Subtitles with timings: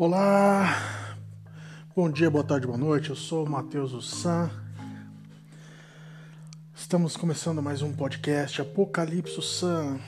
[0.00, 1.16] Olá,
[1.96, 3.10] bom dia, boa tarde, boa noite.
[3.10, 4.48] Eu sou o Matheus Ussan.
[6.72, 9.98] Estamos começando mais um podcast Apocalipse San.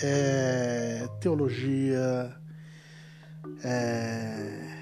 [0.00, 2.32] É, teologia,
[3.64, 4.78] é,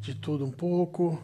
[0.00, 1.22] de tudo um pouco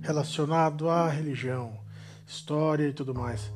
[0.00, 1.78] relacionado à religião,
[2.26, 3.48] história e tudo mais.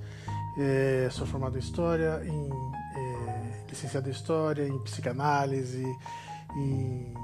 [0.57, 5.85] É, sou formado em história, em, é, licenciado em história, em psicanálise,
[6.57, 7.16] em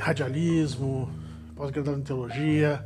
[0.00, 1.08] radialismo,
[1.54, 2.84] pós-graduado em teologia.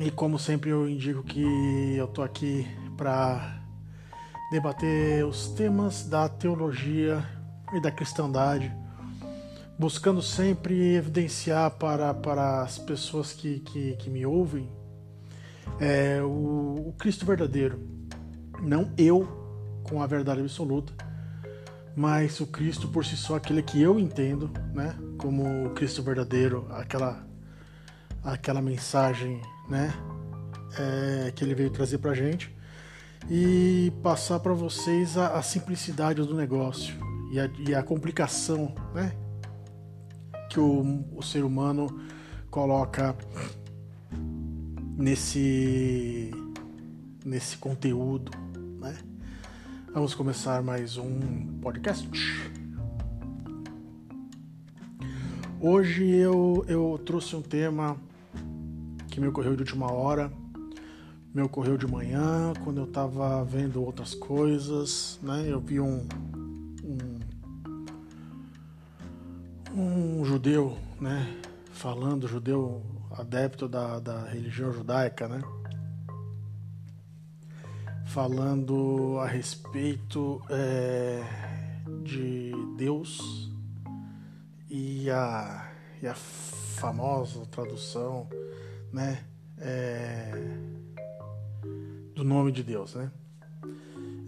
[0.00, 3.62] E como sempre eu indico que eu tô aqui para
[4.50, 7.24] debater os temas da teologia
[7.72, 8.74] e da cristandade,
[9.78, 14.68] buscando sempre evidenciar para, para as pessoas que, que, que me ouvem
[15.78, 17.80] é, o, o Cristo verdadeiro.
[18.60, 19.28] Não eu
[19.84, 20.92] com a verdade absoluta,
[21.94, 26.66] mas o Cristo por si só, aquele que eu entendo, né, como o Cristo verdadeiro,
[26.70, 27.26] aquela
[28.24, 29.92] aquela mensagem, né,
[30.78, 32.54] é, que ele veio trazer para gente
[33.28, 36.94] e passar para vocês a, a, simplicidade do negócio
[37.32, 39.12] e a, e a complicação, né,
[40.50, 42.00] que o, o ser humano
[42.50, 43.14] coloca
[44.96, 46.30] nesse
[47.24, 48.32] nesse conteúdo,
[48.80, 48.96] né?
[49.92, 52.08] Vamos começar mais um podcast.
[55.60, 57.96] Hoje eu, eu trouxe um tema
[59.08, 60.32] que me ocorreu de última hora,
[61.34, 65.44] me ocorreu de manhã, quando eu estava vendo outras coisas, né?
[65.48, 66.06] Eu vi um,
[69.74, 71.36] um, um judeu, né?
[71.72, 75.42] Falando, judeu adepto da, da religião judaica, né?
[78.06, 81.22] falando a respeito é,
[82.02, 83.47] de Deus
[84.70, 85.70] e a,
[86.02, 88.28] e a famosa tradução
[88.92, 89.24] né,
[89.58, 90.32] é,
[92.14, 92.94] do nome de Deus.
[92.94, 93.10] Né?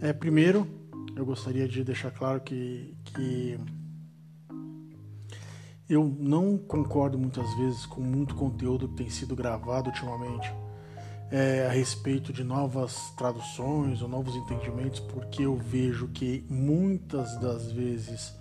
[0.01, 0.67] É, primeiro,
[1.15, 3.59] eu gostaria de deixar claro que, que
[5.89, 10.51] eu não concordo muitas vezes com muito conteúdo que tem sido gravado ultimamente
[11.29, 17.71] é, a respeito de novas traduções ou novos entendimentos, porque eu vejo que muitas das
[17.71, 18.33] vezes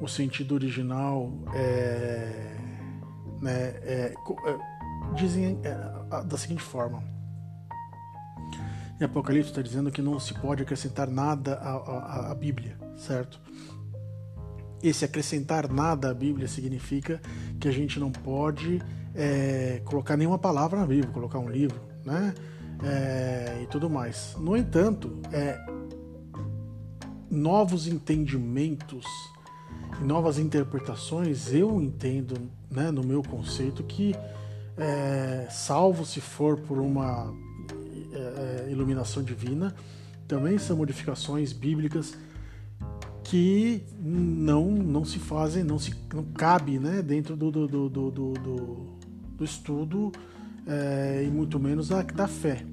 [0.00, 2.56] o sentido original é,
[3.40, 4.14] né, é,
[4.46, 4.58] é
[5.14, 7.02] dizem é, da seguinte forma.
[9.00, 13.40] Em Apocalipse está dizendo que não se pode acrescentar nada à, à, à Bíblia, certo?
[14.82, 17.20] Esse acrescentar nada à Bíblia significa
[17.58, 18.80] que a gente não pode
[19.14, 22.34] é, colocar nenhuma palavra na Bíblia, colocar um livro, né?
[22.82, 24.36] É, e tudo mais.
[24.38, 25.58] No entanto, é,
[27.30, 29.06] novos entendimentos
[30.02, 32.36] novas interpretações, eu entendo,
[32.70, 34.14] né, no meu conceito, que
[34.76, 37.32] é, salvo se for por uma
[38.12, 39.74] é, é, iluminação divina,
[40.26, 42.16] também são modificações bíblicas
[43.22, 48.10] que não não se fazem, não se não cabe, né, dentro do, do, do, do,
[48.10, 48.94] do
[49.36, 50.12] do estudo
[50.66, 52.64] é, e muito menos da, da fé.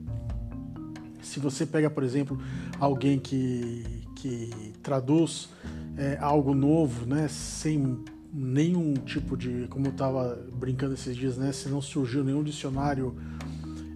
[1.22, 2.40] Se você pega, por exemplo,
[2.80, 5.50] alguém que, que traduz
[5.98, 8.04] é, algo novo, né, sem
[8.34, 13.16] nenhum tipo de, como eu estava brincando esses dias, né, se não surgiu nenhum dicionário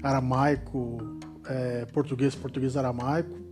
[0.04, 0.98] aramaico,
[1.46, 3.46] é, português, português aramaico,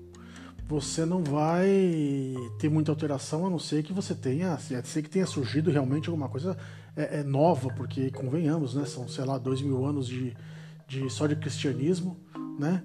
[0.68, 5.10] você não vai ter muita alteração a não ser que você tenha, a ser que
[5.10, 6.58] tenha surgido realmente alguma coisa
[6.96, 8.86] é, é, nova, porque convenhamos, né?
[8.86, 10.36] São, sei lá, dois mil anos de,
[10.88, 12.18] de só de cristianismo,
[12.58, 12.82] né?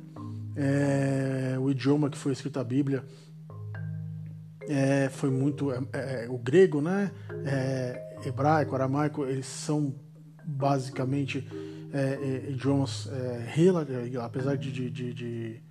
[0.56, 3.04] É, o idioma que foi escrita a Bíblia
[4.68, 7.10] é, foi muito é, é, o grego, né?
[8.24, 9.94] hebraico, aramaico, eles são
[10.44, 11.46] basicamente
[12.48, 13.08] idiomas
[14.20, 15.62] apesar de, de, de, de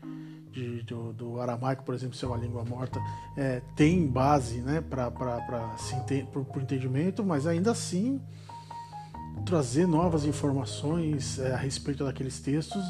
[0.57, 2.99] de, do, do, aramaico, por exemplo, ser uma língua morta,
[3.37, 5.11] é, tem base né, para
[6.35, 8.19] o entendimento, mas ainda assim
[9.45, 12.83] trazer novas informações é, a respeito daqueles textos,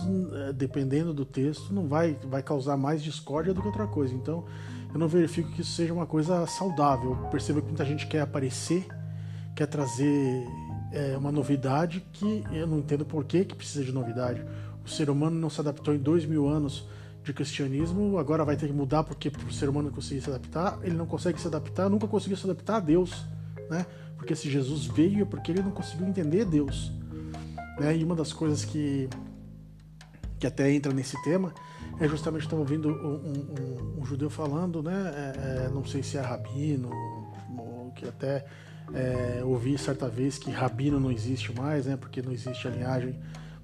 [0.47, 4.13] é, dependendo do texto, não vai, vai causar mais discórdia do que outra coisa.
[4.13, 4.45] Então,
[4.97, 7.11] eu não verifico que isso seja uma coisa saudável.
[7.11, 8.87] Eu percebo que muita gente quer aparecer,
[9.55, 10.43] quer trazer
[10.91, 14.43] é, uma novidade que eu não entendo por que, que precisa de novidade.
[14.83, 16.87] O ser humano não se adaptou em dois mil anos
[17.23, 20.95] de cristianismo, agora vai ter que mudar porque o ser humano conseguir se adaptar, ele
[20.95, 23.23] não consegue se adaptar, nunca conseguiu se adaptar a Deus,
[23.69, 23.85] né?
[24.15, 26.91] Porque se Jesus veio é porque ele não conseguiu entender Deus,
[27.79, 27.95] né?
[27.95, 29.07] E uma das coisas que
[30.39, 31.53] que até entra nesse tema
[31.99, 35.13] é justamente estava ouvindo um, um, um, judeu falando, né?
[35.15, 36.89] É, é, não sei se é rabino,
[37.97, 38.45] que até
[38.93, 41.97] É, ouvi certa vez que Rabino não existe mais, né?
[41.97, 43.19] Porque não existe a linhagem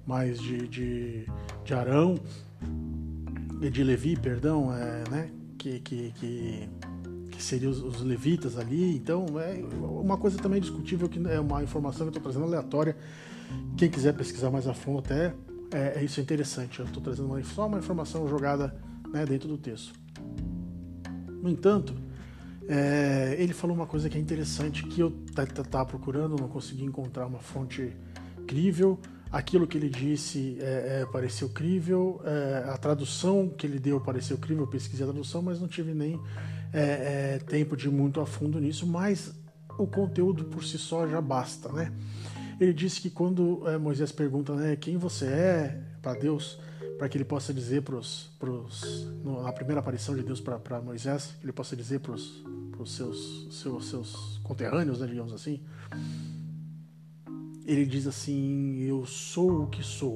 [0.06, 1.26] mais de, de,
[1.64, 2.20] de Arão,
[3.72, 5.30] de Levi, perdão, é, né?
[5.56, 6.68] Que, que, que,
[7.30, 8.94] que seriam os, os, levitas ali.
[8.94, 12.94] Então, é uma coisa também discutível, que é uma informação que eu estou trazendo aleatória.
[13.78, 15.32] Quem quiser pesquisar mais a fundo, até
[15.74, 16.78] é, é isso é interessante.
[16.78, 18.74] Eu estou trazendo uma, só uma informação jogada
[19.12, 19.92] né, dentro do texto.
[21.42, 21.94] No entanto,
[22.68, 27.26] é, ele falou uma coisa que é interessante que eu estava procurando, não consegui encontrar
[27.26, 27.94] uma fonte
[28.46, 28.98] crível.
[29.30, 34.38] Aquilo que ele disse é, é, pareceu crível, é, a tradução que ele deu pareceu
[34.38, 36.20] crível, eu pesquisei a tradução, mas não tive nem
[36.72, 39.34] é, tempo de ir muito a fundo nisso, mas
[39.76, 41.92] o conteúdo por si só já basta, né?
[42.60, 46.58] Ele disse que quando Moisés pergunta né, quem você é para Deus,
[46.98, 48.30] para que ele possa dizer para os,
[49.22, 52.44] na primeira aparição de Deus para Moisés, ele possa dizer para os
[52.86, 55.60] seus, seus, seus conterrâneos, né, digamos assim,
[57.64, 60.14] ele diz assim: Eu sou o que sou.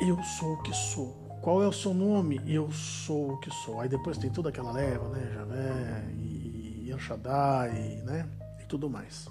[0.00, 1.12] Eu sou o que sou.
[1.42, 2.40] Qual é o seu nome?
[2.46, 3.80] Eu sou o que sou.
[3.80, 5.30] Aí depois tem toda aquela leva, né?
[5.34, 8.28] Javé e Yanshadai, né?
[8.62, 9.26] E tudo mais.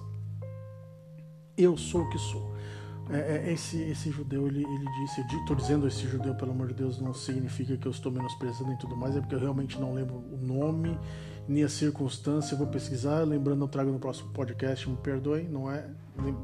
[1.62, 2.50] Eu sou o que sou.
[3.10, 6.76] É, é, esse, esse judeu, ele, ele disse, estou dizendo esse judeu, pelo amor de
[6.76, 9.94] Deus, não significa que eu estou menosprezando e tudo mais, é porque eu realmente não
[9.94, 10.98] lembro o nome
[11.48, 15.70] nem a circunstância, eu vou pesquisar, lembrando, eu trago no próximo podcast, me perdoem, não
[15.70, 15.90] é,
[16.22, 16.38] nem,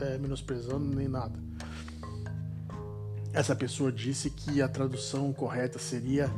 [0.00, 1.38] é menosprezando nem nada.
[3.32, 6.30] Essa pessoa disse que a tradução correta seria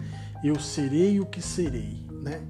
[0.43, 2.41] eu serei o que serei, né?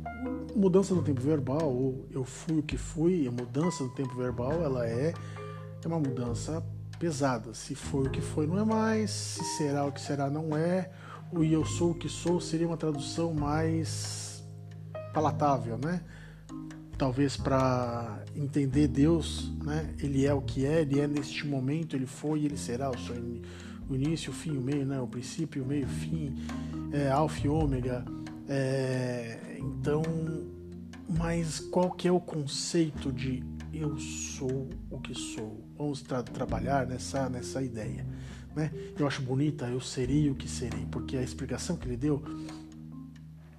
[0.54, 4.52] Mudança no tempo verbal, ou eu fui o que fui, a mudança no tempo verbal,
[4.62, 5.12] ela é,
[5.84, 6.62] é uma mudança
[6.98, 7.54] pesada.
[7.54, 9.10] Se foi o que foi, não é mais.
[9.10, 10.90] Se será o que será, não é.
[11.32, 14.44] O eu sou o que sou seria uma tradução mais
[15.12, 16.02] palatável, né?
[16.96, 19.94] Talvez para entender Deus, né?
[20.00, 22.98] Ele é o que é, ele é neste momento, ele foi e ele será o,
[22.98, 23.14] seu,
[23.88, 25.00] o início, o fim, o meio, né?
[25.00, 26.34] O princípio, o meio, o fim,
[26.92, 28.04] é, alfa e ômega.
[28.48, 30.02] É, então,
[31.08, 35.64] mas qual que é o conceito de eu sou o que sou.
[35.76, 38.06] Vamos tra trabalhar nessa, nessa ideia.
[38.54, 38.70] Né?
[38.98, 42.22] Eu acho bonita, eu serei o que serei, porque a explicação que ele deu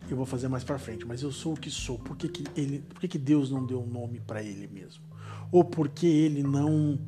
[0.09, 1.99] eu vou fazer mais para frente, mas eu sou o que sou.
[1.99, 5.03] Por que, que, ele, por que, que Deus não deu um nome para ele mesmo?
[5.51, 6.99] Ou por que ele não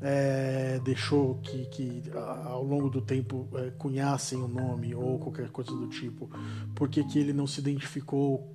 [0.00, 2.02] é, deixou que, que,
[2.44, 6.30] ao longo do tempo é, cunhassem o nome ou qualquer coisa do tipo?
[6.74, 8.54] Por que, que ele não se identificou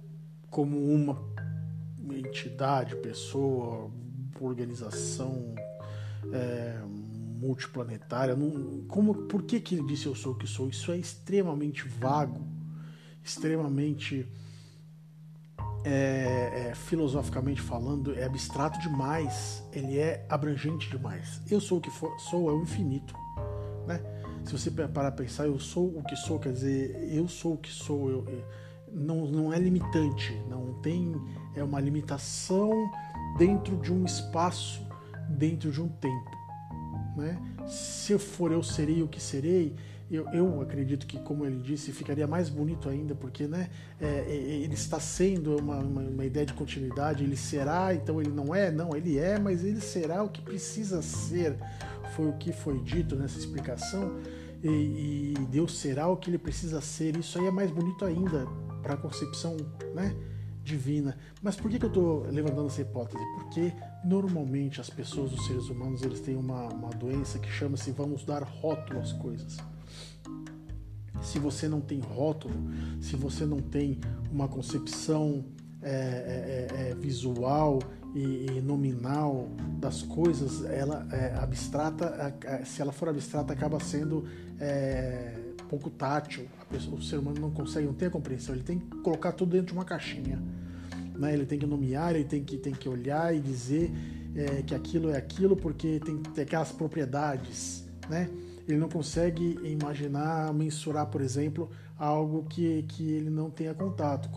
[0.49, 1.21] como uma
[2.13, 3.91] entidade, pessoa,
[4.39, 5.55] organização
[6.31, 6.79] é,
[7.39, 8.35] multiplanetária.
[8.35, 10.69] Não, como, por que, que ele disse eu sou o que sou?
[10.69, 12.41] Isso é extremamente vago,
[13.23, 14.27] extremamente
[15.83, 21.41] é, é, filosoficamente falando, é abstrato demais, ele é abrangente demais.
[21.49, 23.15] Eu sou o que for, sou é o infinito,
[23.85, 24.01] né?
[24.43, 27.57] Se você parar a pensar, eu sou o que sou, quer dizer, eu sou o
[27.57, 28.25] que sou, eu,
[28.91, 31.15] não, não é limitante, não tem
[31.55, 32.71] é uma limitação
[33.37, 34.81] dentro de um espaço,
[35.29, 36.31] dentro de um tempo.
[37.15, 37.37] Né?
[37.67, 39.75] Se eu for eu serei o que serei,
[40.09, 43.69] eu, eu acredito que, como ele disse, ficaria mais bonito ainda, porque né,
[43.99, 48.29] é, é, ele está sendo uma, uma, uma, ideia de continuidade, ele será, então ele
[48.29, 51.57] não é, não, ele é, mas ele será o que precisa ser,
[52.15, 54.15] foi o que foi dito nessa explicação,
[54.63, 58.47] e, e Deus será o que ele precisa ser, isso aí é mais bonito ainda
[58.87, 59.57] para a concepção
[59.93, 60.15] né,
[60.63, 61.17] divina.
[61.41, 63.21] Mas por que, que eu estou levantando essa hipótese?
[63.35, 63.73] Porque
[64.05, 68.43] normalmente as pessoas, os seres humanos, eles têm uma, uma doença que chama-se vamos dar
[68.43, 69.57] rótulo às coisas.
[71.21, 72.55] Se você não tem rótulo,
[73.01, 73.99] se você não tem
[74.31, 75.43] uma concepção
[75.81, 77.79] é, é, é, é visual
[78.15, 84.25] e, e, nominal das coisas, ela é abstrata, se ela for abstrata, acaba sendo
[84.57, 86.47] é, pouco tátil.
[86.69, 88.53] Pessoa, o ser humano não consegue, não tem a compreensão.
[88.53, 90.41] Ele tem que colocar tudo dentro de uma caixinha.
[91.15, 91.33] Né?
[91.33, 93.91] Ele tem que nomear, ele tem que, tem que olhar e dizer
[94.35, 97.87] é, que aquilo é aquilo porque tem, tem aquelas propriedades.
[98.09, 98.29] Né?
[98.67, 104.29] Ele não consegue imaginar, mensurar, por exemplo, algo que, que ele não tenha contato.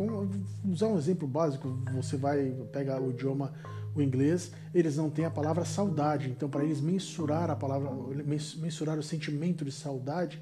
[0.64, 3.52] Usar um exemplo básico, você vai pegar o idioma
[3.94, 6.30] o inglês, eles não têm a palavra saudade.
[6.30, 7.90] Então, para eles mensurar a palavra,
[8.24, 10.40] mensurar o sentimento de saudade,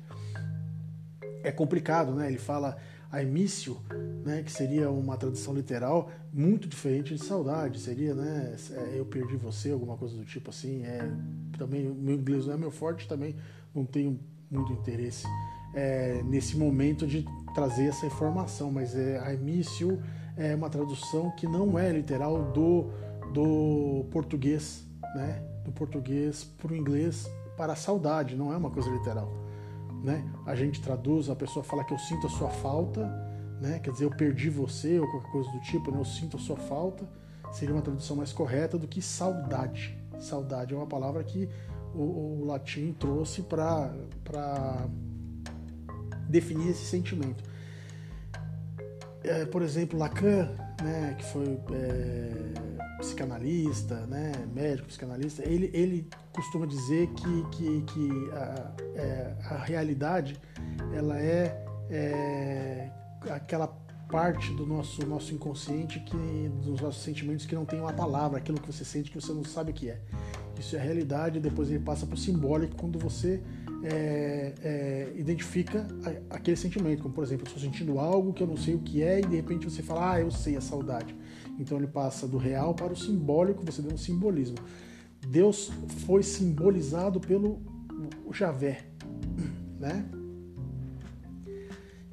[1.43, 2.29] é complicado, né?
[2.29, 2.77] Ele fala
[3.11, 3.81] aimício,
[4.25, 9.35] né, que seria uma tradução literal muito diferente de saudade, seria, né, é, eu perdi
[9.35, 10.85] você, alguma coisa do tipo assim.
[10.85, 11.11] É,
[11.57, 13.35] também meu inglês não é meu forte, também
[13.75, 15.27] não tenho muito interesse
[15.75, 19.65] é, nesse momento de trazer essa informação, mas é, I
[20.37, 22.91] é uma tradução que não é literal do,
[23.33, 25.43] do português, né?
[25.65, 29.48] Do português para o inglês para saudade, não é uma coisa literal.
[30.03, 30.25] Né?
[30.47, 33.07] A gente traduz, a pessoa fala que eu sinto a sua falta,
[33.61, 33.79] né?
[33.81, 35.99] quer dizer, eu perdi você ou qualquer coisa do tipo, né?
[35.99, 37.09] eu sinto a sua falta,
[37.53, 39.99] seria uma tradução mais correta do que saudade.
[40.19, 41.49] Saudade é uma palavra que
[41.95, 44.89] o, o latim trouxe para
[46.29, 47.43] definir esse sentimento.
[49.23, 50.49] É, por exemplo, Lacan,
[50.83, 58.31] né, que foi é, psicanalista, né, médico psicanalista, ele, ele costuma dizer que, que, que
[58.33, 60.39] a, é, a realidade
[60.93, 62.91] ela é, é,
[63.31, 63.69] aquela
[64.11, 66.17] parte do nosso, nosso inconsciente, que,
[66.63, 69.45] dos nossos sentimentos que não tem uma palavra, aquilo que você sente que você não
[69.45, 70.01] sabe o que é.
[70.59, 73.43] Isso é a realidade, depois ele passa para o simbólico quando você
[73.83, 75.87] é, é, identifica
[76.31, 79.03] aquele sentimento, como por exemplo, eu estou sentindo algo que eu não sei o que
[79.03, 81.15] é e de repente você fala, ah, eu sei, a saudade.
[81.59, 84.57] Então ele passa do real para o simbólico, você deu um simbolismo.
[85.29, 85.71] Deus
[86.07, 87.61] foi simbolizado pelo
[88.33, 88.87] Javé,
[89.79, 90.09] né?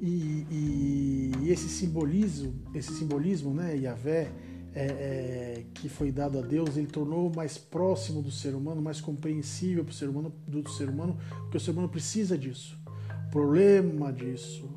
[0.00, 4.30] E, e, e, esse simbolismo, esse simbolismo, né, Yahvé,
[4.78, 9.00] é, é, que foi dado a Deus, ele tornou mais próximo do ser humano, mais
[9.00, 12.78] compreensível para o ser humano, do ser humano, porque o ser humano precisa disso.
[13.28, 14.68] O problema disso,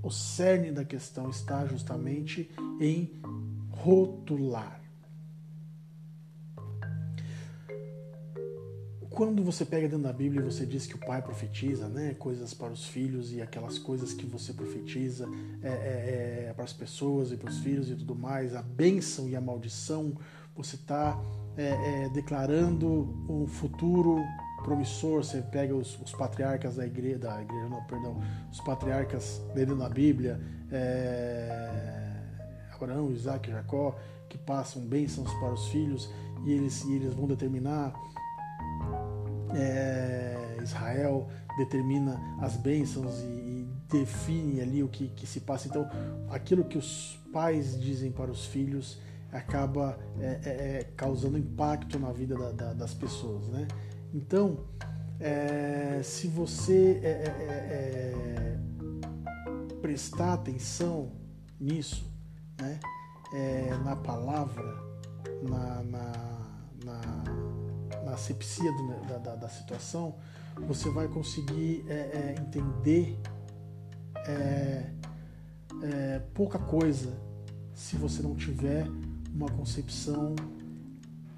[0.00, 2.48] o cerne da questão está justamente
[2.80, 3.20] em
[3.72, 4.77] rotular.
[9.18, 12.54] Quando você pega dentro da Bíblia e você diz que o pai profetiza, né, coisas
[12.54, 15.28] para os filhos e aquelas coisas que você profetiza
[15.60, 19.28] é, é, é, para as pessoas e para os filhos e tudo mais, a bênção
[19.28, 20.16] e a maldição,
[20.54, 21.20] você está
[21.56, 24.22] é, é, declarando um futuro
[24.62, 25.24] promissor.
[25.24, 28.22] Você pega os, os, patriarcas da igreja, da igreja, não, perdão,
[28.52, 32.22] os patriarcas dentro da Bíblia, é,
[32.72, 33.98] Abraão, Isaac, Jacó,
[34.28, 36.08] que passam bênçãos para os filhos
[36.46, 37.92] e eles, e eles vão determinar
[39.54, 45.66] é, Israel determina as bênçãos e, e, define ali o que, que se passa.
[45.66, 45.88] Então,
[46.30, 49.00] aquilo que os pais dizem para os filhos
[49.32, 53.66] acaba é, é, é causando impacto na vida da, da, das pessoas, né?
[54.12, 54.58] Então,
[55.18, 58.58] é, se você é,
[59.80, 61.12] prestar atenção
[61.58, 62.06] nisso,
[62.60, 62.78] né?
[63.84, 64.64] na palavra,
[65.42, 66.12] na, na,
[66.84, 67.17] na
[68.08, 70.16] na asepsia do, da, da, da, situação,
[70.66, 73.18] você vai conseguir é, é, entender
[74.26, 74.90] é,
[75.82, 77.16] é, pouca coisa
[77.74, 78.86] se você não tiver
[79.32, 80.34] uma concepção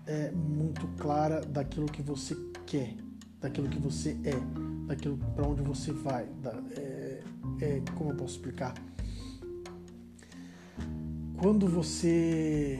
[0.06, 2.36] é, muito clara daquilo que você
[2.66, 2.94] quer,
[3.40, 6.26] daquilo que você é, daquilo para onde você vai.
[6.42, 7.22] Da, é,
[7.96, 8.74] como eu posso explicar?
[11.38, 12.78] Quando você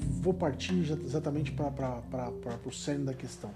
[0.00, 3.50] vou partir exatamente para o cerne da questão.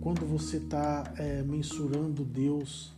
[0.00, 2.92] Quando você está é, mensurando Deus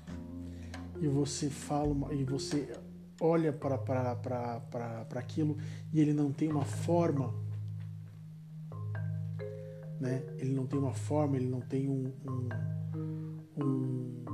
[1.00, 2.72] e você fala e você
[3.20, 5.56] olha para aquilo
[5.92, 7.32] e ele não tem uma forma,
[10.00, 10.22] né?
[10.38, 14.24] Ele não tem uma forma, ele não tem um, um, um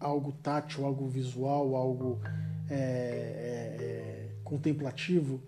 [0.00, 2.20] algo tátil, algo visual, algo
[2.68, 5.40] é, é, é contemplativo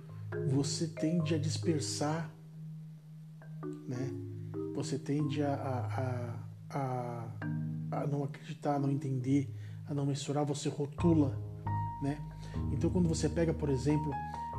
[0.49, 2.31] você tende a dispersar,
[3.89, 4.11] né?
[4.75, 5.55] Você tende a,
[6.71, 9.55] a, a, a não acreditar, a não entender,
[9.87, 11.39] a não mensurar, você rotula,
[12.03, 12.19] né?
[12.73, 14.13] Então, quando você pega, por exemplo,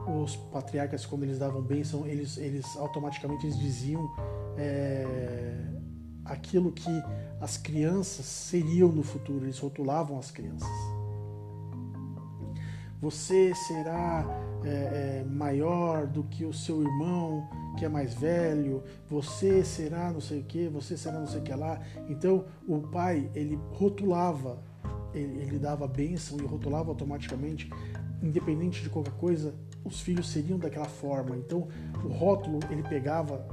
[0.07, 4.09] os patriarcas, quando eles davam bênção, eles, eles automaticamente eles diziam
[4.57, 5.57] é,
[6.25, 6.91] aquilo que
[7.41, 10.69] as crianças seriam no futuro, eles rotulavam as crianças.
[12.99, 14.25] Você será
[14.63, 14.76] é,
[15.47, 20.43] maior do que o seu irmão que é mais velho, você será não sei o
[20.43, 21.79] que, você será não sei o que lá.
[22.09, 24.57] Então o pai ele rotulava,
[25.13, 27.69] ele, ele dava bênção e rotulava automaticamente,
[28.21, 29.53] independente de qualquer coisa,
[29.85, 31.37] os filhos seriam daquela forma.
[31.37, 31.67] Então
[32.03, 33.47] o rótulo ele pegava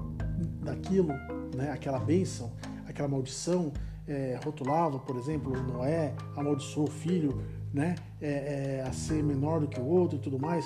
[0.63, 1.13] daquilo,
[1.55, 2.51] né, aquela bênção,
[2.89, 3.73] aquela maldição,
[4.09, 7.41] é, rotulava, por exemplo, Noé amaldiçoou o filho,
[7.73, 10.65] né, é, é, a ser menor do que o outro e tudo mais.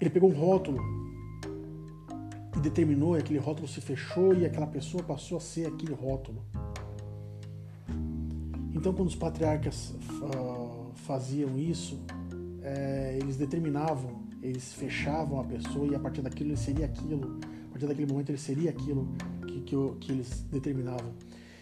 [0.00, 0.78] Ele pegou um rótulo
[2.56, 6.42] e determinou, e aquele rótulo se fechou e aquela pessoa passou a ser aquele rótulo.
[8.74, 11.98] Então, quando os patriarcas uh, faziam isso,
[12.62, 17.38] é, eles determinavam, eles fechavam a pessoa e a partir daquilo ele seria aquilo,
[17.68, 19.08] a partir daquele momento ele seria aquilo
[19.46, 21.12] que, que, que eles determinavam.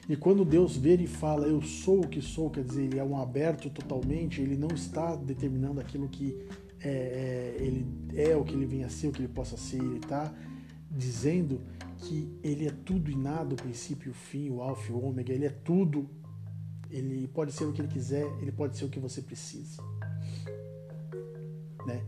[0.08, 3.04] E quando Deus vê e fala, eu sou o que sou, quer dizer, ele é
[3.04, 6.36] um aberto totalmente, ele não está determinando aquilo que
[6.80, 7.86] é, é, ele
[8.16, 10.32] é, o que ele venha a ser, o que ele possa ser, ele está
[10.90, 11.60] dizendo
[11.98, 15.46] que ele é tudo e nada, o princípio, o fim, o alfa o ômega, ele
[15.46, 16.08] é tudo.
[16.90, 19.82] Ele pode ser o que ele quiser, ele pode ser o que você precisa.
[21.86, 22.04] Né?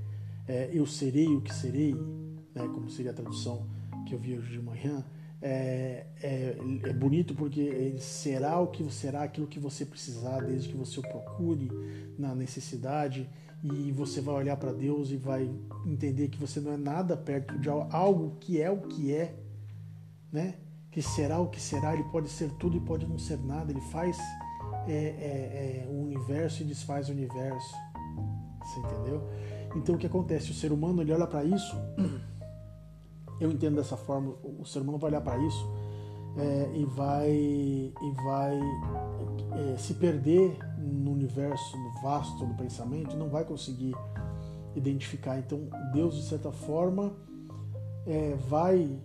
[0.47, 1.95] É, eu serei o que serei,
[2.55, 3.67] né, como seria a tradução
[4.07, 5.05] que eu vi hoje de manhã,
[5.43, 10.69] é, é, é, bonito porque ele será o que será aquilo que você precisar, desde
[10.69, 11.71] que você o procure
[12.19, 13.29] na necessidade
[13.63, 15.51] e você vai olhar para Deus e vai
[15.85, 19.35] entender que você não é nada perto de algo que é o que é,
[20.33, 20.55] né?
[20.91, 23.81] Que será o que será, ele pode ser tudo e pode não ser nada, ele
[23.81, 24.19] faz
[24.87, 27.75] é, é, é o universo e desfaz o universo,
[28.61, 29.23] você entendeu?
[29.75, 30.51] Então o que acontece?
[30.51, 31.77] O ser humano ele olha para isso
[33.41, 35.67] eu entendo dessa forma, o ser humano vai olhar para isso
[36.39, 38.61] é, e vai, e vai
[39.53, 43.95] é, se perder no universo no vasto do pensamento não vai conseguir
[44.75, 45.39] identificar.
[45.39, 47.13] Então, Deus, de certa forma,
[48.07, 48.99] é, vai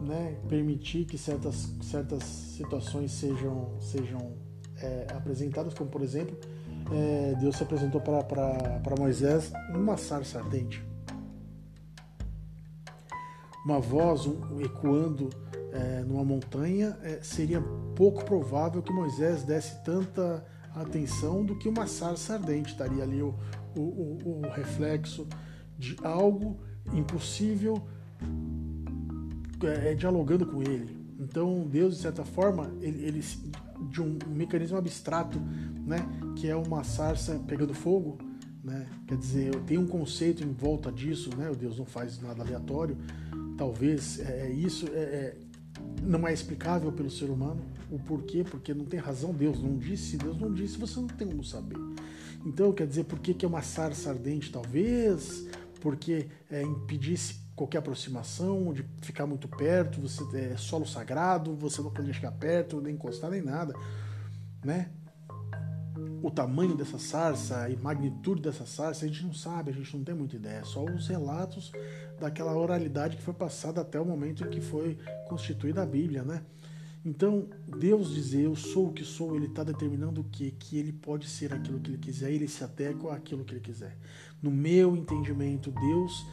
[0.00, 4.32] né, permitir que certas, certas situações sejam, sejam
[4.76, 6.36] é, apresentadas, como por exemplo,
[6.92, 10.92] é, Deus se apresentou para Moisés numa sarça ardente
[13.64, 15.30] uma voz um, ecoando
[15.72, 17.60] é, numa montanha, é, seria
[17.96, 22.72] pouco provável que Moisés desse tanta atenção do que uma sarça ardente.
[22.72, 23.34] Estaria ali o,
[23.76, 25.26] o, o, o reflexo
[25.78, 26.60] de algo
[26.92, 27.82] impossível
[29.62, 30.96] é, dialogando com ele.
[31.18, 33.24] Então Deus, de certa forma, ele, ele
[33.90, 35.98] de um mecanismo abstrato, né,
[36.36, 38.18] que é uma sarça pegando fogo,
[38.62, 38.86] né?
[39.08, 41.50] Quer dizer, tem um conceito em volta disso, né?
[41.50, 42.96] O Deus não faz nada aleatório
[43.62, 45.36] talvez é, isso é, é,
[46.00, 47.62] não é explicável pelo ser humano.
[47.90, 48.44] O porquê?
[48.44, 49.34] Porque não tem razão.
[49.34, 50.16] Deus não disse.
[50.16, 50.78] Deus não disse.
[50.78, 51.76] Você não tem como saber.
[52.46, 54.50] Então, quer dizer, por que, que é uma sarça ardente?
[54.50, 55.46] Talvez
[55.82, 61.90] porque é, impedisse qualquer aproximação, de ficar muito perto, você é solo sagrado, você não
[61.90, 63.74] podia chegar perto, nem encostar, nem nada,
[64.64, 64.90] né?
[66.22, 70.04] O tamanho dessa sarça e magnitude dessa sarça, a gente não sabe, a gente não
[70.04, 70.64] tem muita ideia.
[70.64, 71.72] Só os relatos
[72.20, 74.96] daquela oralidade que foi passada até o momento em que foi
[75.28, 76.42] constituída a Bíblia, né?
[77.04, 80.54] Então, Deus dizer eu sou o que sou, ele está determinando o quê?
[80.56, 83.98] Que ele pode ser aquilo que ele quiser, ele se adequa àquilo que ele quiser.
[84.40, 86.24] No meu entendimento, Deus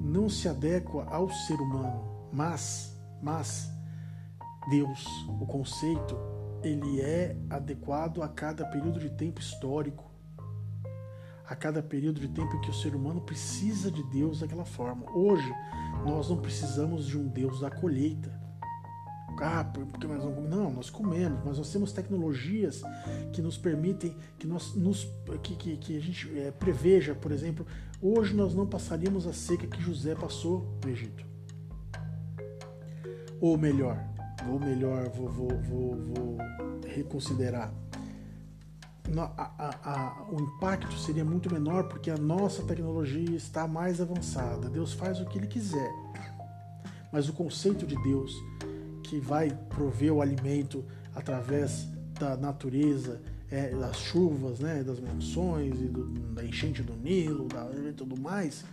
[0.00, 3.70] não se adequa ao ser humano, mas, mas
[4.68, 5.06] Deus,
[5.40, 10.10] o conceito ele é adequado a cada período de tempo histórico,
[11.46, 15.10] a cada período de tempo em que o ser humano precisa de Deus daquela forma.
[15.12, 15.52] Hoje,
[16.04, 18.38] nós não precisamos de um Deus da colheita.
[19.42, 20.40] Ah, porque nós não.
[20.42, 22.82] Não, nós comemos, mas nós temos tecnologias
[23.32, 25.08] que nos permitem que nós nos
[25.42, 27.64] que, que, que a gente é, preveja, por exemplo,
[28.02, 31.24] hoje nós não passaríamos a seca que José passou no Egito.
[33.40, 33.98] Ou melhor,
[34.46, 36.38] vou melhor, vou, vou, vou, vou
[36.86, 37.72] reconsiderar.
[39.16, 44.68] A, a, a, o impacto seria muito menor porque a nossa tecnologia está mais avançada.
[44.68, 45.90] Deus faz o que Ele quiser.
[47.12, 48.32] Mas o conceito de Deus,
[49.02, 56.04] que vai prover o alimento através da natureza, é, das chuvas, né, das monções, do,
[56.34, 58.64] da enchente do Nilo da, e tudo mais,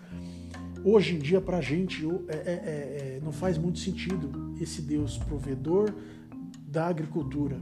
[0.84, 5.18] hoje em dia para a gente é, é, é, não faz muito sentido esse Deus
[5.18, 5.94] provedor
[6.68, 7.58] da agricultura.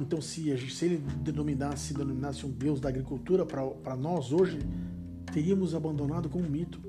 [0.00, 4.58] Então, se, se ele denominasse, denominasse um Deus da agricultura para nós hoje,
[5.32, 6.80] teríamos abandonado como mito.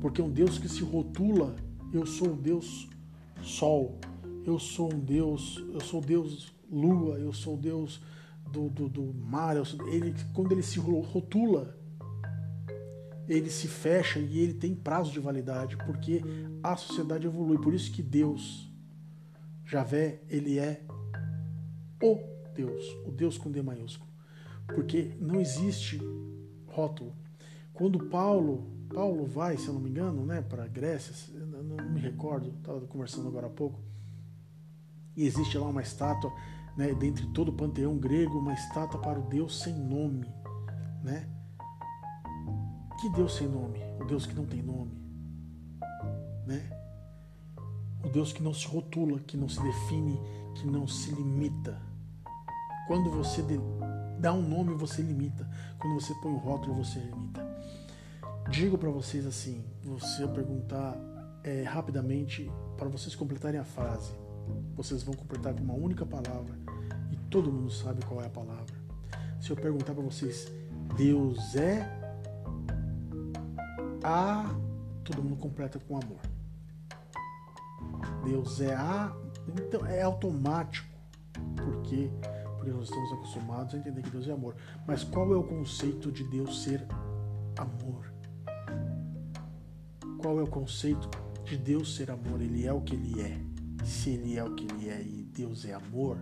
[0.00, 1.54] Porque um Deus que se rotula,
[1.92, 2.88] eu sou o Deus
[3.42, 3.98] Sol,
[4.44, 8.00] eu sou um Deus, eu sou Deus Lua, eu sou Deus
[8.50, 9.64] do, do, do mar.
[9.64, 11.76] Sou, ele, quando ele se rotula,
[13.28, 16.22] ele se fecha e ele tem prazo de validade, porque
[16.62, 17.58] a sociedade evolui.
[17.58, 18.70] Por isso que Deus,
[19.64, 20.84] Javé, ele é
[22.02, 22.18] o
[22.54, 24.10] Deus, o Deus com D maiúsculo.
[24.66, 26.00] Porque não existe
[26.66, 27.14] rótulo.
[27.72, 32.00] Quando Paulo, Paulo vai, se eu não me engano, né, para a Grécia, não me
[32.00, 33.80] recordo, estava conversando agora há pouco,
[35.16, 36.32] e existe lá uma estátua,
[36.76, 40.26] né, dentre todo o panteão grego, uma estátua para o Deus sem nome,
[41.02, 41.28] né?
[43.02, 43.80] Que Deus sem nome?
[44.00, 44.92] O Deus que não tem nome.
[46.46, 46.62] Né?
[48.04, 50.20] O Deus que não se rotula, que não se define,
[50.54, 51.82] que não se limita.
[52.86, 53.44] Quando você
[54.20, 55.50] dá um nome, você limita.
[55.80, 57.44] Quando você põe um rótulo, você limita.
[58.48, 60.96] Digo para vocês assim, você perguntar
[61.42, 64.12] é, rapidamente para vocês completarem a frase.
[64.76, 66.56] vocês vão completar com uma única palavra
[67.10, 68.76] e todo mundo sabe qual é a palavra.
[69.40, 70.46] Se eu perguntar para vocês,
[70.96, 72.01] Deus é
[74.02, 74.54] a,
[75.04, 76.20] todo mundo completa com amor.
[78.24, 79.14] Deus é a,
[79.48, 80.88] então é automático.
[81.56, 82.10] Por quê?
[82.56, 84.54] Porque nós estamos acostumados a entender que Deus é amor.
[84.86, 86.86] Mas qual é o conceito de Deus ser
[87.56, 88.12] amor?
[90.18, 91.08] Qual é o conceito
[91.44, 92.40] de Deus ser amor?
[92.40, 93.40] Ele é o que ele é.
[93.84, 96.16] Se ele é o que ele é e Deus é amor,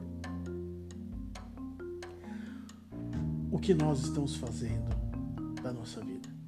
[3.51, 4.89] o que nós estamos fazendo
[5.63, 6.40] da nossa vida?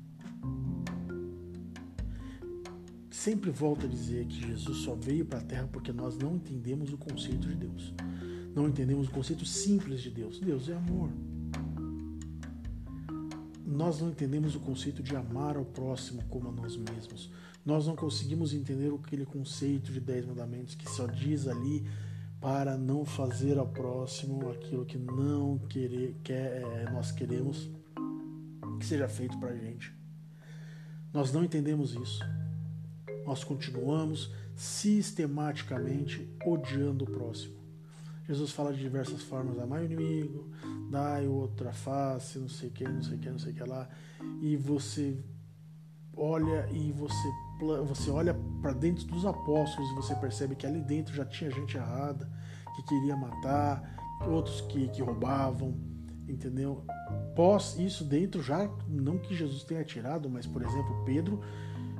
[3.22, 6.92] Sempre volto a dizer que Jesus só veio para a Terra porque nós não entendemos
[6.92, 7.94] o conceito de Deus.
[8.54, 10.40] Não entendemos o conceito simples de Deus.
[10.40, 11.08] Deus é amor
[13.72, 17.30] nós não entendemos o conceito de amar ao próximo como a nós mesmos.
[17.64, 21.86] Nós não conseguimos entender aquele conceito de dez mandamentos que só diz ali
[22.40, 27.70] para não fazer ao próximo aquilo que não querer, quer, é, nós queremos
[28.78, 29.94] que seja feito para a gente.
[31.12, 32.20] Nós não entendemos isso.
[33.24, 37.62] Nós continuamos sistematicamente odiando o próximo.
[38.26, 40.50] Jesus fala de diversas formas: amar o inimigo,
[40.90, 43.64] dai outra face, não sei o que, não sei o que, não sei o que
[43.64, 43.88] lá.
[44.40, 45.18] E você
[46.16, 47.28] olha e você,
[47.86, 51.76] você olha para dentro dos apóstolos e você percebe que ali dentro já tinha gente
[51.76, 52.30] errada,
[52.76, 55.74] que queria matar, outros que, que roubavam,
[56.28, 56.84] entendeu?
[57.34, 61.40] Pós isso dentro já, não que Jesus tenha tirado, mas por exemplo, Pedro,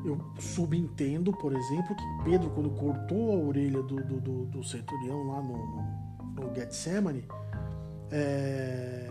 [0.05, 5.27] eu subentendo, por exemplo, que Pedro, quando cortou a orelha do, do, do, do centurião
[5.29, 7.25] lá no, no, no Getsemane,
[8.11, 9.09] é,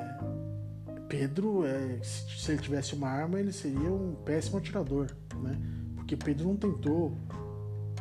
[1.08, 5.08] Pedro, é, se, se, ele tivesse uma arma, ele seria um péssimo atirador,
[5.42, 5.60] né?
[5.96, 7.18] Porque Pedro não tentou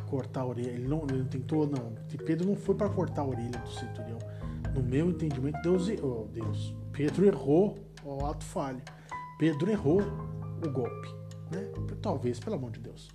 [0.09, 1.93] cortar a orelha, ele não, ele não tentou, não.
[2.25, 4.19] Pedro não foi para cortar a orelha do centurião.
[4.75, 8.81] No meu entendimento, Deus, oh, Deus, Pedro errou o ato falho.
[9.39, 10.01] Pedro errou
[10.65, 11.09] o golpe,
[11.51, 11.71] né?
[12.01, 13.09] Talvez pelo amor de Deus,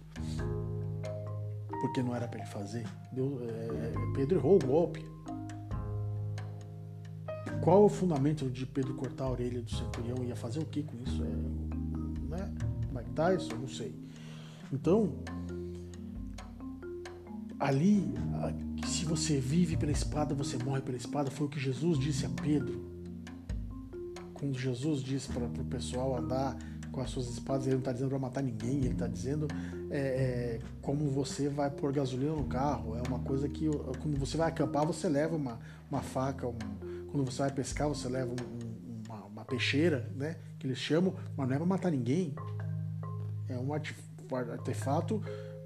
[1.81, 2.87] porque não era para ele fazer.
[3.13, 5.05] Deus, é, Pedro errou o golpe.
[7.63, 10.23] Qual o fundamento de Pedro cortar a orelha do centurião?
[10.23, 11.23] Ia fazer o que com isso?
[11.25, 12.55] É, né?
[12.93, 13.57] Mike Tyson?
[13.57, 13.95] Não sei.
[14.73, 15.13] Então,
[17.59, 18.15] ali,
[18.87, 22.29] se você vive pela espada, você morre pela espada, foi o que Jesus disse a
[22.29, 22.85] Pedro.
[24.35, 26.57] Quando Jesus disse para o pessoal andar
[26.97, 29.47] com as suas espadas, ele não está dizendo para matar ninguém, ele está dizendo
[29.91, 32.97] é, é, como você vai pôr gasolina no carro.
[32.97, 36.51] É uma coisa que, quando você vai acampar, você leva uma, uma faca,
[37.11, 40.37] quando você vai pescar, você leva um, uma, uma, peixeira, né?
[40.59, 42.35] Que eles chamam, mas não é para matar ninguém.
[43.47, 45.23] É um artefato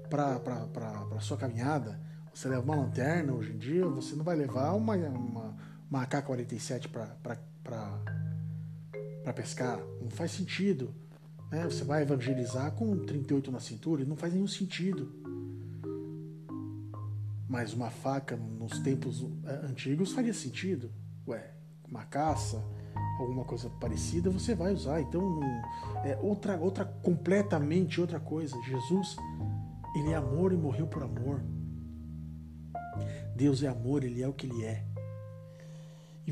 [0.09, 1.97] para sua caminhada.
[2.33, 5.55] Você leva uma lanterna hoje em dia, você não vai levar uma, uma,
[5.89, 7.93] uma AK-47 para
[9.33, 9.79] pescar.
[10.01, 10.93] Não faz sentido.
[11.51, 11.65] Né?
[11.65, 15.11] Você vai evangelizar com 38 na cintura não faz nenhum sentido.
[17.47, 20.89] Mas uma faca nos tempos eh, antigos faria sentido
[21.27, 21.51] ué,
[21.87, 22.63] uma caça,
[23.19, 25.01] alguma coisa parecida, você vai usar.
[25.01, 25.39] Então,
[26.03, 28.55] é outra, outra completamente outra coisa.
[28.63, 29.15] Jesus,
[29.95, 31.41] ele é amor e morreu por amor.
[33.35, 34.85] Deus é amor, ele é o que ele é.
[36.25, 36.31] E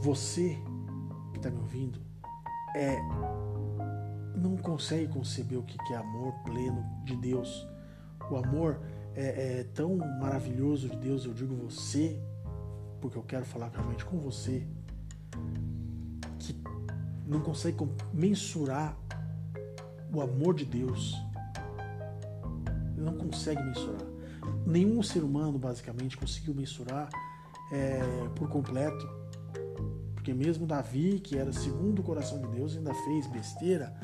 [0.00, 0.56] você
[1.32, 2.00] que está me ouvindo,
[2.74, 2.96] é
[4.36, 7.66] não consegue conceber o que é amor pleno de Deus.
[8.30, 8.80] O amor
[9.14, 12.20] é, é tão maravilhoso de Deus, eu digo você
[13.00, 14.66] porque eu quero falar realmente com você,
[16.38, 16.56] que
[17.26, 17.76] não consegue
[18.12, 18.96] mensurar
[20.12, 21.14] o amor de Deus.
[22.96, 24.06] Não consegue mensurar.
[24.66, 27.08] Nenhum ser humano, basicamente, conseguiu mensurar
[27.70, 28.00] é,
[28.34, 29.08] por completo.
[30.14, 33.94] Porque mesmo Davi, que era segundo o coração de Deus, ainda fez besteira.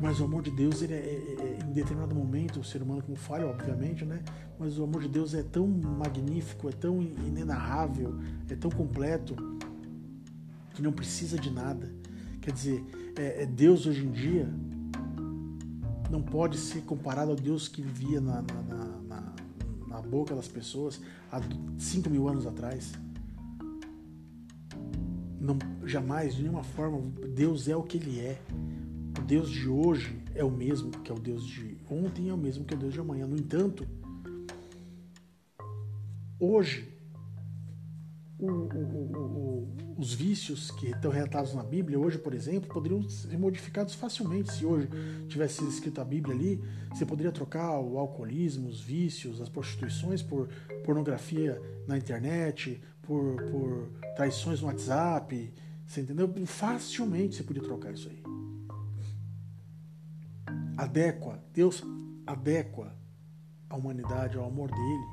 [0.00, 3.02] Mas o amor de Deus, ele é, é, é, em determinado momento, o ser humano
[3.02, 4.22] como falha, obviamente, né?
[4.58, 8.14] mas o amor de Deus é tão magnífico, é tão inenarrável,
[8.48, 9.34] é tão completo,
[10.74, 11.90] que não precisa de nada.
[12.40, 12.84] Quer dizer,
[13.16, 14.48] é, é Deus hoje em dia
[16.10, 19.34] não pode ser comparado ao Deus que vivia na, na, na,
[19.86, 21.40] na boca das pessoas há
[21.78, 22.92] 5 mil anos atrás.
[25.40, 27.00] Não, jamais, de nenhuma forma,
[27.34, 28.42] Deus é o que Ele é.
[29.30, 32.36] O Deus de hoje é o mesmo que é o Deus de ontem, é o
[32.36, 33.28] mesmo que é o Deus de amanhã.
[33.28, 33.86] No entanto,
[36.40, 36.92] Hoje,
[38.36, 43.94] o, o, os vícios que estão relatados na Bíblia hoje, por exemplo, poderiam ser modificados
[43.94, 44.52] facilmente.
[44.52, 44.88] Se hoje
[45.28, 50.48] tivesse escrito a Bíblia ali, você poderia trocar o alcoolismo, os vícios, as prostituições por
[50.84, 55.54] pornografia na internet, por, por traições no WhatsApp,
[55.86, 56.28] você entendeu?
[56.46, 58.49] Facilmente você podia trocar isso aí.
[60.80, 61.84] Adequa, Deus
[62.26, 62.90] adequa
[63.68, 65.06] a humanidade ao amor dele.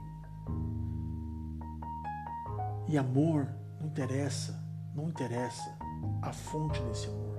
[2.88, 3.46] E amor
[3.78, 4.58] não interessa,
[4.96, 5.78] não interessa
[6.22, 7.36] a fonte desse amor.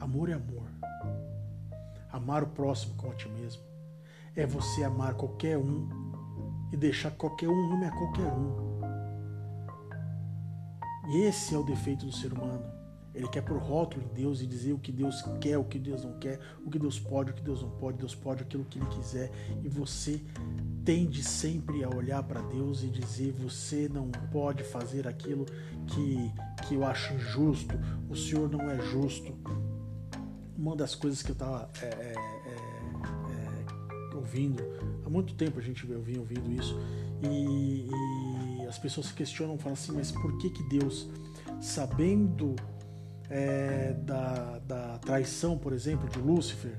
[0.00, 0.66] Amor é amor.
[2.10, 3.62] Amar o próximo como a ti mesmo
[4.34, 5.86] é você amar qualquer um
[6.72, 8.80] e deixar qualquer um nome a qualquer um.
[11.10, 12.81] E esse é o defeito do ser humano.
[13.14, 16.02] Ele quer pôr rótulo em Deus e dizer o que Deus quer, o que Deus
[16.02, 18.78] não quer, o que Deus pode, o que Deus não pode, Deus pode aquilo que
[18.78, 19.30] Ele quiser.
[19.62, 20.20] E você
[20.84, 25.44] tende sempre a olhar para Deus e dizer: você não pode fazer aquilo
[25.86, 26.32] que,
[26.66, 27.74] que eu acho injusto,
[28.08, 29.34] o Senhor não é justo.
[30.56, 32.54] Uma das coisas que eu estava é, é, é,
[34.12, 34.62] é, ouvindo,
[35.04, 36.78] há muito tempo a gente vem ouvindo isso,
[37.22, 37.88] e,
[38.62, 41.10] e as pessoas se questionam, falam assim: mas por que, que Deus,
[41.60, 42.56] sabendo
[43.32, 46.76] é, da, da, traição, por exemplo, de Lúcifer,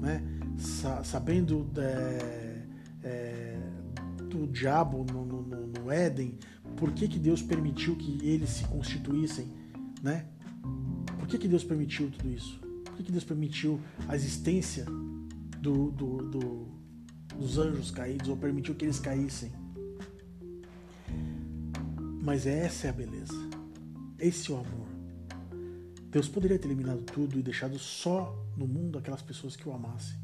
[0.00, 0.22] né?
[0.56, 2.62] Sa sabendo é,
[3.02, 3.58] é,
[4.30, 6.38] do diabo no, no, no, Éden,
[6.76, 9.48] por que, que Deus permitiu que eles se constituíssem?
[10.00, 10.26] Né?
[11.18, 12.60] Por que, que Deus permitiu tudo isso?
[12.84, 14.84] Por que, que Deus permitiu a existência
[15.60, 16.68] do, do, do,
[17.36, 19.50] dos anjos caídos, ou permitiu que eles caíssem?
[22.22, 23.34] Mas essa é a beleza.
[24.20, 24.81] Esse é o amor.
[26.12, 30.18] Deus poderia ter eliminado tudo e deixado só no mundo aquelas pessoas que o amassem.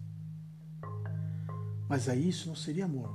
[1.88, 3.08] Mas aí isso não seria amor.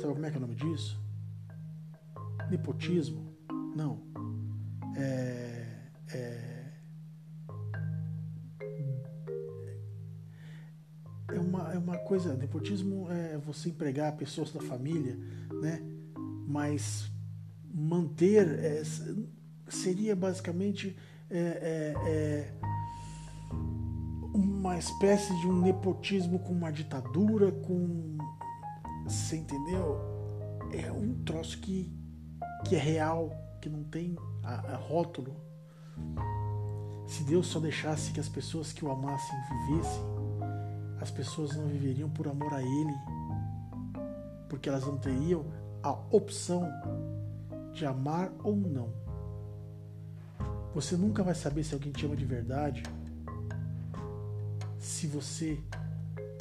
[0.00, 0.98] Sabe como é que é o nome disso?
[2.50, 3.36] Nepotismo?
[3.76, 4.00] Não.
[4.96, 5.66] É,
[6.14, 6.72] é,
[11.28, 12.34] é, uma, é uma coisa.
[12.36, 15.14] Nepotismo é você empregar pessoas da família,
[15.60, 15.82] né?
[16.48, 17.12] Mas
[17.70, 18.82] manter é,
[19.68, 20.96] seria basicamente
[21.30, 22.54] é, é,
[24.34, 28.16] uma espécie de um nepotismo com uma ditadura, com.
[29.04, 29.98] Você entendeu?
[30.72, 31.92] É um troço que,
[32.64, 35.36] que é real, que não tem a, a rótulo.
[37.06, 40.02] Se Deus só deixasse que as pessoas que o amassem vivessem,
[41.00, 42.94] as pessoas não viveriam por amor a Ele,
[44.48, 45.44] porque elas não teriam
[45.82, 46.66] a opção
[47.74, 49.03] de amar ou não.
[50.74, 52.82] Você nunca vai saber se alguém te ama de verdade
[54.78, 55.58] se você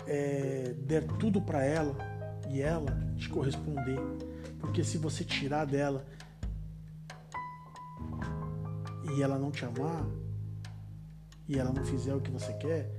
[0.08, 1.96] é, der tudo para ela
[2.50, 4.00] e ela te corresponder.
[4.60, 6.06] Porque se você tirar dela
[9.16, 10.06] e ela não te amar
[11.48, 12.90] e ela não fizer o que você quer,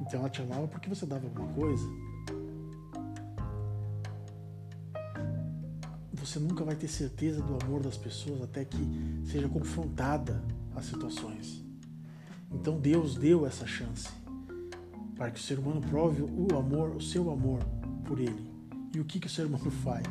[0.00, 2.11] então ela te amava porque você dava alguma coisa.
[6.24, 8.78] Você nunca vai ter certeza do amor das pessoas até que
[9.26, 10.42] seja confrontada
[10.74, 11.64] às situações.
[12.52, 14.08] Então Deus deu essa chance
[15.16, 17.58] para que o ser humano prove o amor, o seu amor
[18.04, 18.46] por ele.
[18.94, 20.06] E o que, que o ser humano faz?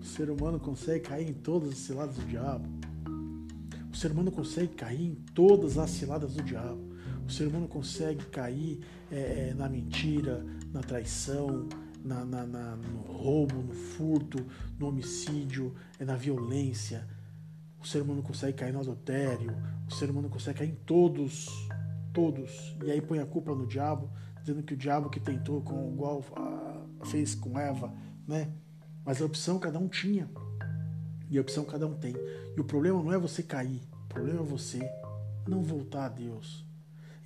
[0.00, 2.66] O ser humano consegue cair em todas as ciladas do diabo.
[3.92, 6.80] O ser humano consegue cair em todas as ciladas do diabo.
[7.26, 8.80] O ser humano consegue cair
[9.10, 11.68] é, na mentira, na traição,
[12.04, 14.44] na, na, na, no roubo, no furto,
[14.78, 17.08] no homicídio, é na violência.
[17.80, 19.56] O ser humano consegue cair no adultério,
[19.88, 21.48] o ser humano consegue cair em todos,
[22.12, 22.76] todos.
[22.84, 26.22] E aí põe a culpa no diabo, dizendo que o diabo que tentou, com, igual
[26.36, 27.92] a, fez com Eva,
[28.28, 28.52] né?
[29.04, 30.28] Mas a opção cada um tinha.
[31.30, 32.14] E a opção cada um tem.
[32.54, 34.80] E o problema não é você cair, o problema é você
[35.48, 36.63] não voltar a Deus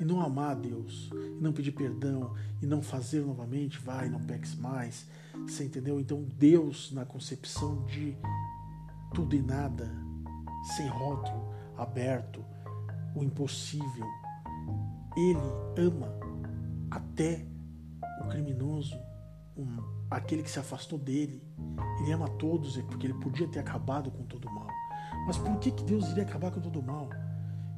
[0.00, 4.20] e não amar a Deus, e não pedir perdão, e não fazer novamente, vai, não
[4.20, 5.08] peques mais.
[5.46, 5.98] Você entendeu?
[5.98, 8.16] Então Deus, na concepção de
[9.14, 9.90] tudo e nada,
[10.76, 12.44] sem rótulo, aberto,
[13.14, 14.06] o impossível,
[15.16, 15.38] Ele
[15.76, 16.12] ama
[16.90, 17.46] até
[18.22, 18.96] o criminoso,
[19.56, 19.76] um,
[20.10, 21.42] aquele que se afastou dele.
[22.00, 24.68] Ele ama todos, porque ele podia ter acabado com todo o mal.
[25.26, 27.08] Mas por que, que Deus iria acabar com todo o mal?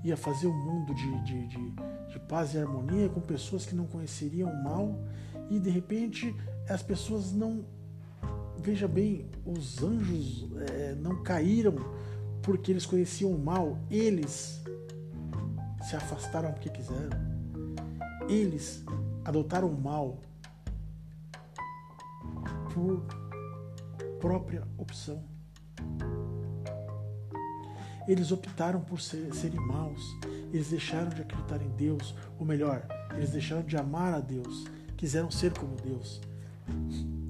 [0.04, 1.74] Ia fazer um mundo de, de, de
[2.10, 4.98] de paz e harmonia com pessoas que não conheceriam o mal
[5.48, 6.34] e de repente
[6.68, 7.64] as pessoas não.
[8.58, 11.74] Veja bem, os anjos é, não caíram
[12.42, 14.62] porque eles conheciam o mal, eles
[15.82, 17.18] se afastaram porque quiseram.
[18.28, 18.84] Eles
[19.24, 20.20] adotaram o mal
[22.74, 23.02] por
[24.20, 25.29] própria opção.
[28.10, 30.16] Eles optaram por ser, serem maus.
[30.52, 32.84] Eles deixaram de acreditar em Deus, ou melhor,
[33.16, 34.64] eles deixaram de amar a Deus.
[34.96, 36.20] Quiseram ser como Deus.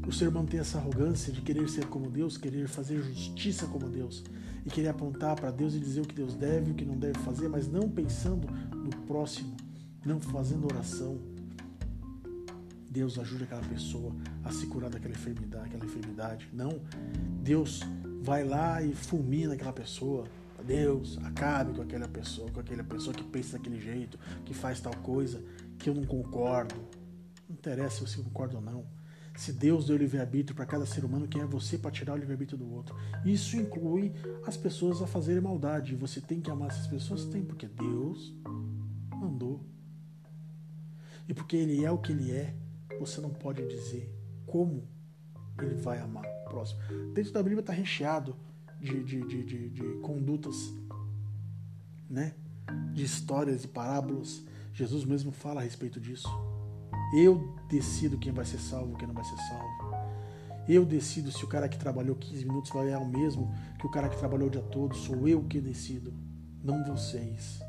[0.08, 3.90] O ser humano tem essa arrogância de querer ser como Deus, querer fazer justiça como
[3.90, 4.24] Deus
[4.64, 7.18] e querer apontar para Deus e dizer o que Deus deve, o que não deve
[7.18, 9.54] fazer, mas não pensando no próximo,
[10.02, 11.18] não fazendo oração.
[12.90, 16.48] Deus ajude aquela pessoa a se curar daquela enfermidade, aquela enfermidade.
[16.54, 16.80] Não,
[17.42, 17.80] Deus
[18.22, 20.24] vai lá e fulmina aquela pessoa.
[20.70, 24.94] Deus, acabe com aquela pessoa, com aquela pessoa que pensa daquele jeito, que faz tal
[24.98, 25.42] coisa,
[25.76, 26.76] que eu não concordo.
[27.48, 28.86] Não interessa se você concorda ou não.
[29.34, 32.56] Se Deus deu livre-arbítrio para cada ser humano, quem é você para tirar o livre-arbítrio
[32.56, 32.94] do outro?
[33.24, 34.12] Isso inclui
[34.46, 35.96] as pessoas a fazerem maldade.
[35.96, 37.24] Você tem que amar essas pessoas?
[37.24, 38.32] Tem, porque Deus
[39.10, 39.64] mandou.
[41.28, 42.54] E porque Ele é o que Ele é,
[43.00, 44.08] você não pode dizer
[44.46, 44.86] como
[45.60, 46.80] Ele vai amar o próximo.
[47.12, 48.36] Dentro da Bíblia está recheado
[48.80, 50.72] de, de, de, de, de condutas,
[52.08, 52.34] né?
[52.92, 54.42] de histórias e parábolas.
[54.72, 56.28] Jesus mesmo fala a respeito disso.
[57.14, 59.90] Eu decido quem vai ser salvo, quem não vai ser salvo.
[60.68, 63.90] Eu decido se o cara que trabalhou 15 minutos vai ganhar o mesmo que o
[63.90, 64.94] cara que trabalhou o dia todo.
[64.94, 66.14] Sou eu que decido,
[66.62, 67.60] não vocês.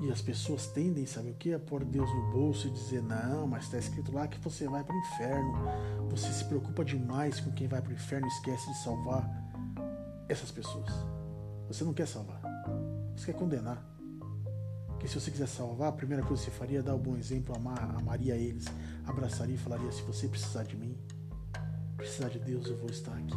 [0.00, 1.52] E as pessoas tendem, sabe o que?
[1.52, 4.84] A pôr Deus no bolso e dizer: não, mas está escrito lá que você vai
[4.84, 5.52] para o inferno.
[6.10, 9.51] Você se preocupa demais com quem vai para o inferno esquece de salvar
[10.32, 10.90] essas pessoas.
[11.68, 12.40] Você não quer salvar,
[13.16, 13.92] você quer condenar
[14.98, 17.16] que se você quiser salvar, a primeira coisa que você faria é dar um bom
[17.16, 18.66] exemplo, amar, amaria eles,
[19.04, 20.96] abraçaria e falaria: se você precisar de mim,
[21.96, 23.36] precisar de Deus, eu vou estar aqui.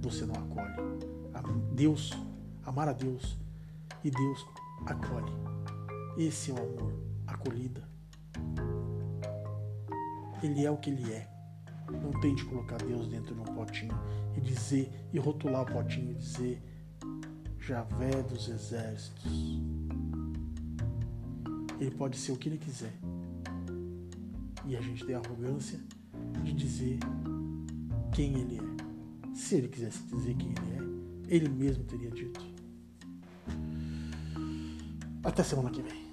[0.00, 1.00] Você não acolhe.
[1.72, 2.12] Deus,
[2.64, 3.36] amar a Deus
[4.02, 4.46] e Deus
[4.86, 5.32] acolhe.
[6.16, 6.94] Esse é o amor,
[7.26, 7.82] acolhida.
[10.42, 11.28] Ele é o que ele é.
[11.90, 13.94] Não tente colocar Deus dentro de um potinho
[14.36, 16.62] e dizer, e rotular o potinho e dizer
[17.58, 19.60] Javé dos exércitos.
[21.78, 22.92] Ele pode ser o que ele quiser.
[24.66, 25.80] E a gente tem a arrogância
[26.44, 26.98] de dizer
[28.12, 29.34] quem ele é.
[29.34, 32.40] Se ele quisesse dizer quem ele é, ele mesmo teria dito.
[35.22, 36.09] Até semana que vem.